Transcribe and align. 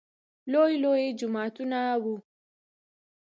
لوى 0.51 0.73
لوى 0.83 1.03
جوماتونه 1.19 1.79
وو. 2.03 2.13